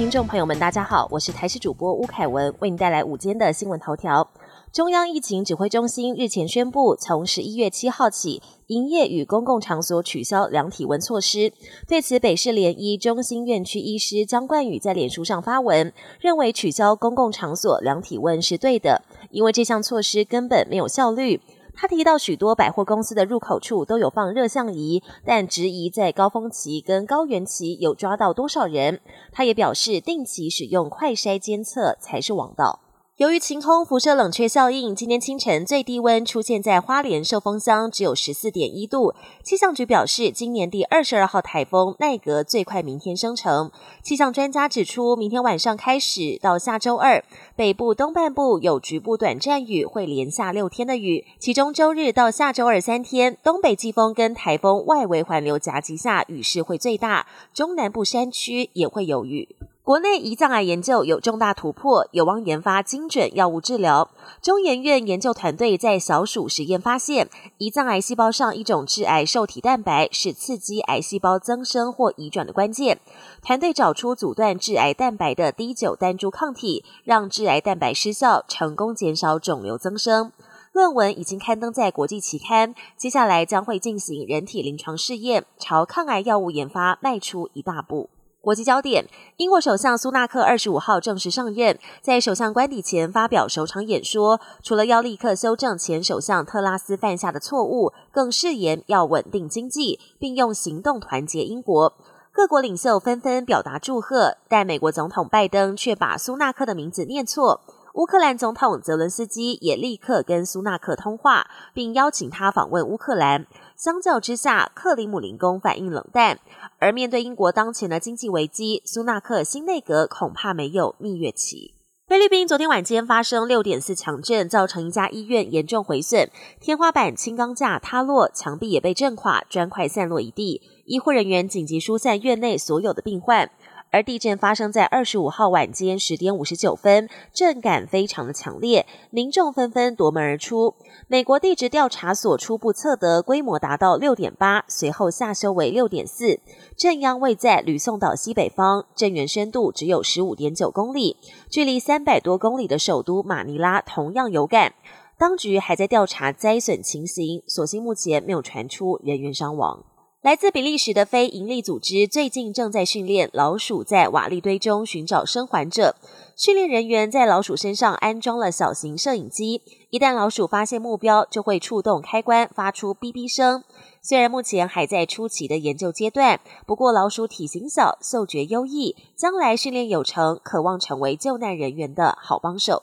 [0.00, 4.30] 听众朋友们，大家好，我是台视主播吴凯文，为您带来午间的新闻头条。
[4.72, 11.52] 中央疫情指挥中心日前宣布，从十一月七号起，营业与公共场所取消量体温措施。
[11.86, 21.42] 对此，北市联医中心院区医师江冠宇在脸书上发文，认为取消公共场所量体温是对的，因为这项措施根本没有效率。
[21.80, 29.00] 他提到，许多百货公司的入口处都有放热像仪，但质疑在高峰期跟高原期有抓到多少人。
[29.32, 32.80] 他也表示，定期使用快筛监测才是王道。
[33.20, 39.14] 由于晴空辐射冷却效应，今天清晨最低温出现在花莲寿丰乡，只有十四点一度。
[39.42, 43.70] 气象局表示，今年第二十二号台风奈格最快明天生成。
[44.02, 47.22] 气象专家指出，明天晚上开始到下周二，
[47.54, 51.26] 北部东半部有局部短暂雨，会连下六天的雨。
[51.38, 59.46] 其中周日到下周二三天，东北季风跟台风外围环流夹击下，雨势会最大，中南部山区也会有雨。
[59.82, 64.10] 国内胰脏癌研究有重大突破，有望研发精准药物治疗。
[64.42, 67.28] 中研院研究团队在小鼠实验发现，
[67.58, 73.00] 胰脏癌细胞上一种致癌受体蛋白是刺激癌细胞增生或移转的关键。
[73.42, 80.30] 团队找出阻断致癌蛋白的第九单株抗体，让致癌蛋白失效，成功减少肿瘤增生。
[80.72, 88.10] 论文已经刊登在国际期刊，接下来将会进行人体临床试验，朝抗癌药物研发迈出一大步。
[88.42, 94.40] 国际焦点：英国首相苏纳克二十五号正式上任，在首相官邸前发表首场演说。
[94.62, 101.92] 除了要立刻修正前首相特拉斯犯下的错误，更誓言要稳定经济，并用行动团结英国。
[102.32, 107.60] 各国领袖纷纷表达祝贺，但美国总统拜登却把苏纳克的名字念错。
[107.94, 113.46] 乌克兰总统泽伦斯基也立刻跟苏纳克通话，并邀请他访问乌克兰。
[113.76, 116.38] 相较之下，克里姆林宫反应冷淡。
[116.78, 121.74] 而面对英国当前的经济危机，苏纳克新内阁恐怕没有蜜月期。
[122.06, 126.28] 菲律宾昨天晚间发生六点四强震，造成一家医院严重毁损，
[126.60, 130.60] 天花板轻钢架塌落，墙壁也被震垮，砖块散落一地。
[130.86, 133.50] 医护人员紧急疏散院内所有的病患。
[133.90, 140.74] 而地震发生在二十五号晚间十点五十九分，震感非常的强烈，民众纷纷夺门而出。
[141.08, 146.38] 美国地质调查所初步测得规模达到六点八，随后下修为六点四。
[146.76, 151.16] 震央位在吕宋岛西北方，震源深度只有十五点九公里，
[151.50, 154.74] 距离三百多公里的首都马尼拉同样有感。
[155.18, 159.84] 当局还在调查灾损情形，所幸目前没有传出人员伤亡。
[160.22, 165.96] 来自比利时的非营利组织最近正在训练老鼠在瓦砾堆中寻找生还者。
[166.36, 173.64] 训练人员在老鼠身上安装了小型摄影机，一旦老鼠发现目标，就会触动开关，发出哔哔声。
[174.02, 182.82] 虽然目前还在初期的研究阶段，不过老鼠体型小，嗅觉优异，将来训练有成，渴望成为救难人员的好帮手。